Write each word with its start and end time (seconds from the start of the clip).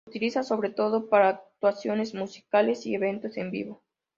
Se 0.05 0.09
utiliza 0.09 0.41
sobre 0.41 0.71
todo 0.71 1.09
para 1.09 1.29
actuaciones 1.29 2.15
musicales 2.15 2.87
y 2.87 2.95
eventos 2.95 3.37
en 3.37 3.51
vivo. 3.51 3.83